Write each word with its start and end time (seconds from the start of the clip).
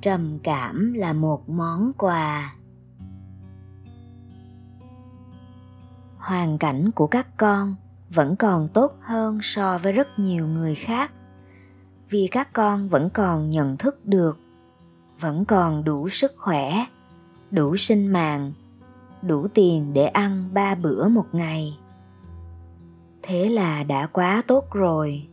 trầm 0.00 0.38
cảm 0.42 0.92
là 0.92 1.12
một 1.12 1.48
món 1.48 1.92
quà. 1.98 2.54
Hoàn 6.16 6.58
cảnh 6.58 6.90
của 6.90 7.06
các 7.06 7.36
con 7.36 7.74
vẫn 8.10 8.36
còn 8.36 8.68
tốt 8.68 8.96
hơn 9.00 9.38
so 9.42 9.78
với 9.78 9.92
rất 9.92 10.18
nhiều 10.18 10.46
người 10.46 10.74
khác. 10.74 11.12
Vì 12.10 12.28
các 12.30 12.52
con 12.52 12.88
vẫn 12.88 13.10
còn 13.10 13.50
nhận 13.50 13.76
thức 13.76 14.06
được, 14.06 14.38
vẫn 15.20 15.44
còn 15.44 15.84
đủ 15.84 16.08
sức 16.08 16.32
khỏe, 16.36 16.86
đủ 17.50 17.76
sinh 17.76 18.06
mạng, 18.06 18.52
đủ 19.22 19.48
tiền 19.48 19.92
để 19.92 20.06
ăn 20.06 20.48
ba 20.52 20.74
bữa 20.74 21.08
một 21.08 21.26
ngày. 21.32 21.78
Thế 23.22 23.48
là 23.48 23.84
đã 23.84 24.06
quá 24.06 24.42
tốt 24.46 24.72
rồi. 24.72 25.28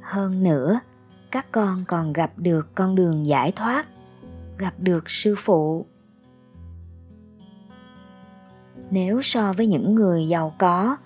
Hơn 0.00 0.42
nữa 0.42 0.80
các 1.30 1.52
con 1.52 1.84
còn 1.88 2.12
gặp 2.12 2.32
được 2.36 2.74
con 2.74 2.94
đường 2.94 3.26
giải 3.26 3.52
thoát, 3.52 3.86
gặp 4.58 4.74
được 4.78 5.10
sư 5.10 5.34
phụ. 5.38 5.86
Nếu 8.90 9.22
so 9.22 9.52
với 9.52 9.66
những 9.66 9.94
người 9.94 10.28
giàu 10.28 10.54
có 10.58 10.96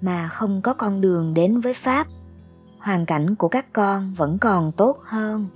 mà 0.00 0.28
không 0.28 0.62
có 0.62 0.74
con 0.74 1.00
đường 1.00 1.34
đến 1.34 1.60
với 1.60 1.74
pháp, 1.74 2.06
hoàn 2.78 3.06
cảnh 3.06 3.34
của 3.34 3.48
các 3.48 3.72
con 3.72 4.14
vẫn 4.14 4.38
còn 4.38 4.72
tốt 4.72 4.98
hơn. 5.04 5.46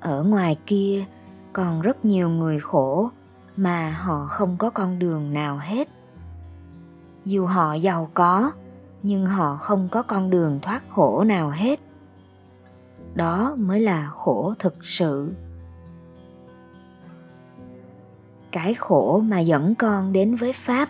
Ở 0.00 0.22
ngoài 0.22 0.58
kia, 0.66 1.04
còn 1.52 1.80
rất 1.80 2.04
nhiều 2.04 2.28
người 2.28 2.60
khổ 2.60 3.10
mà 3.56 3.90
họ 3.90 4.26
không 4.26 4.56
có 4.58 4.70
con 4.70 4.98
đường 4.98 5.32
nào 5.32 5.58
hết. 5.58 5.88
Dù 7.24 7.46
họ 7.46 7.74
giàu 7.74 8.10
có, 8.14 8.52
nhưng 9.02 9.26
họ 9.26 9.56
không 9.56 9.88
có 9.88 10.02
con 10.02 10.30
đường 10.30 10.58
thoát 10.62 10.82
khổ 10.90 11.24
nào 11.24 11.50
hết 11.50 11.80
đó 13.14 13.54
mới 13.58 13.80
là 13.80 14.06
khổ 14.06 14.54
thực 14.58 14.84
sự. 14.84 15.32
Cái 18.52 18.74
khổ 18.74 19.20
mà 19.24 19.40
dẫn 19.40 19.74
con 19.74 20.12
đến 20.12 20.34
với 20.34 20.52
pháp, 20.52 20.88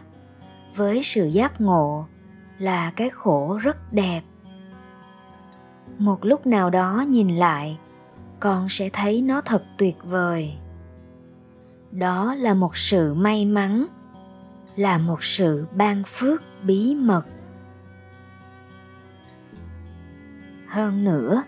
với 0.77 1.03
sự 1.03 1.27
giác 1.27 1.61
ngộ 1.61 2.07
là 2.59 2.93
cái 2.97 3.11
khổ 3.11 3.59
rất 3.63 3.93
đẹp. 3.93 4.23
Một 5.99 6.25
lúc 6.25 6.47
nào 6.47 6.71
đó 6.71 7.05
nhìn 7.09 7.29
lại, 7.29 7.79
con 8.41 8.69
sẽ 8.69 8.91
thấy 8.93 9.23
nó 9.23 9.41
thật 9.41 9.65
tuyệt 9.79 9.97
vời. 10.05 10.55
Đó 11.91 12.35
là 12.35 12.55
một 12.55 12.77
sự 12.77 13.15
may 13.15 13.45
mắn, 13.45 13.87
là 14.77 14.99
một 14.99 15.23
sự 15.23 15.67
ban 15.75 16.03
phước 16.07 16.43
bí 16.63 16.95
mật. 16.95 17.23
Hơn 20.69 21.05
nữa 21.05 21.43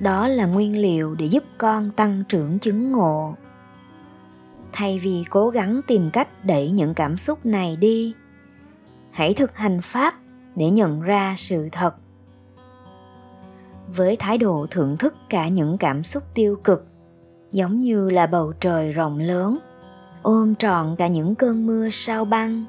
đó 0.00 0.28
là 0.28 0.46
nguyên 0.46 0.78
liệu 0.78 1.14
để 1.14 1.26
giúp 1.26 1.44
con 1.58 1.90
tăng 1.90 2.22
trưởng 2.28 2.58
chứng 2.58 2.92
ngộ. 2.92 3.34
Thay 4.72 4.98
vì 4.98 5.24
cố 5.30 5.48
gắng 5.48 5.80
tìm 5.86 6.10
cách 6.12 6.44
đẩy 6.44 6.70
những 6.70 6.94
cảm 6.94 7.16
xúc 7.16 7.46
này 7.46 7.76
đi, 7.76 8.14
hãy 9.10 9.34
thực 9.34 9.56
hành 9.56 9.80
pháp 9.82 10.14
để 10.56 10.70
nhận 10.70 11.00
ra 11.00 11.34
sự 11.36 11.68
thật. 11.72 11.94
Với 13.96 14.16
thái 14.16 14.38
độ 14.38 14.66
thưởng 14.70 14.96
thức 14.96 15.14
cả 15.28 15.48
những 15.48 15.78
cảm 15.78 16.04
xúc 16.04 16.22
tiêu 16.34 16.56
cực, 16.64 16.86
giống 17.52 17.80
như 17.80 18.10
là 18.10 18.26
bầu 18.26 18.52
trời 18.60 18.92
rộng 18.92 19.18
lớn, 19.18 19.58
ôm 20.22 20.54
trọn 20.54 20.96
cả 20.98 21.06
những 21.06 21.34
cơn 21.34 21.66
mưa 21.66 21.88
sao 21.90 22.24
băng, 22.24 22.64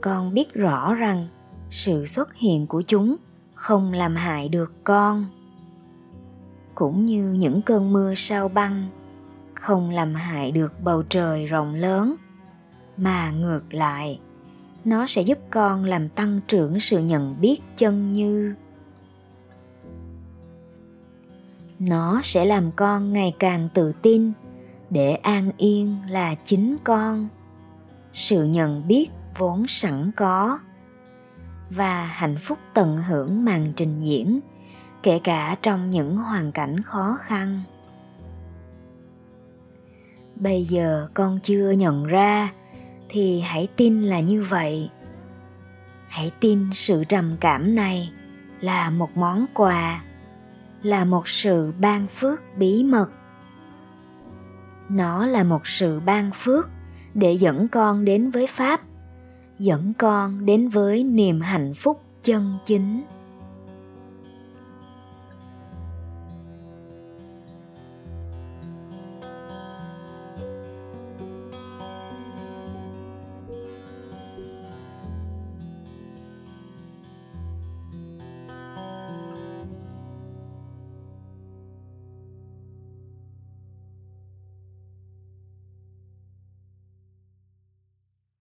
con 0.00 0.34
biết 0.34 0.54
rõ 0.54 0.94
rằng 0.94 1.28
sự 1.70 2.06
xuất 2.06 2.34
hiện 2.34 2.66
của 2.66 2.82
chúng 2.82 3.16
không 3.54 3.92
làm 3.92 4.16
hại 4.16 4.48
được 4.48 4.72
con 4.84 5.26
cũng 6.74 7.04
như 7.04 7.32
những 7.32 7.62
cơn 7.62 7.92
mưa 7.92 8.14
sao 8.16 8.48
băng, 8.48 8.88
không 9.54 9.90
làm 9.90 10.14
hại 10.14 10.52
được 10.52 10.72
bầu 10.82 11.02
trời 11.02 11.46
rộng 11.46 11.74
lớn, 11.74 12.14
mà 12.96 13.30
ngược 13.30 13.74
lại, 13.74 14.20
nó 14.84 15.06
sẽ 15.06 15.22
giúp 15.22 15.38
con 15.50 15.84
làm 15.84 16.08
tăng 16.08 16.40
trưởng 16.48 16.80
sự 16.80 16.98
nhận 16.98 17.40
biết 17.40 17.60
chân 17.76 18.12
như. 18.12 18.54
Nó 21.78 22.20
sẽ 22.24 22.44
làm 22.44 22.70
con 22.76 23.12
ngày 23.12 23.34
càng 23.38 23.68
tự 23.74 23.92
tin 24.02 24.32
để 24.90 25.14
an 25.14 25.50
yên 25.56 25.96
là 26.08 26.34
chính 26.34 26.76
con. 26.84 27.28
Sự 28.12 28.44
nhận 28.44 28.88
biết 28.88 29.06
vốn 29.38 29.66
sẵn 29.68 30.10
có 30.16 30.58
và 31.70 32.04
hạnh 32.04 32.36
phúc 32.42 32.58
tận 32.74 33.02
hưởng 33.02 33.44
màn 33.44 33.72
trình 33.76 34.00
diễn 34.00 34.40
kể 35.04 35.18
cả 35.18 35.56
trong 35.62 35.90
những 35.90 36.16
hoàn 36.16 36.52
cảnh 36.52 36.82
khó 36.82 37.18
khăn. 37.20 37.62
Bây 40.36 40.64
giờ 40.64 41.08
con 41.14 41.38
chưa 41.42 41.70
nhận 41.70 42.04
ra 42.04 42.52
thì 43.08 43.40
hãy 43.40 43.68
tin 43.76 44.02
là 44.02 44.20
như 44.20 44.42
vậy. 44.42 44.90
Hãy 46.08 46.32
tin 46.40 46.70
sự 46.72 47.04
trầm 47.04 47.36
cảm 47.40 47.74
này 47.74 48.12
là 48.60 48.90
một 48.90 49.16
món 49.16 49.46
quà, 49.54 50.02
là 50.82 51.04
một 51.04 51.28
sự 51.28 51.72
ban 51.80 52.06
phước 52.06 52.40
bí 52.56 52.84
mật. 52.84 53.10
Nó 54.88 55.26
là 55.26 55.44
một 55.44 55.66
sự 55.66 56.00
ban 56.00 56.30
phước 56.34 56.68
để 57.14 57.32
dẫn 57.32 57.68
con 57.68 58.04
đến 58.04 58.30
với 58.30 58.46
pháp, 58.46 58.80
dẫn 59.58 59.92
con 59.98 60.46
đến 60.46 60.68
với 60.68 61.04
niềm 61.04 61.40
hạnh 61.40 61.74
phúc 61.74 62.02
chân 62.22 62.58
chính. 62.64 63.02